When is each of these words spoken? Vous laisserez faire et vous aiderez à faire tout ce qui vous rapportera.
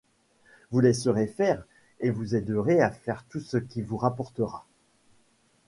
Vous 0.71 0.79
laisserez 0.79 1.27
faire 1.27 1.67
et 1.99 2.09
vous 2.09 2.33
aiderez 2.35 2.81
à 2.81 2.89
faire 2.89 3.23
tout 3.29 3.39
ce 3.39 3.57
qui 3.57 3.83
vous 3.83 3.97
rapportera. 3.97 4.65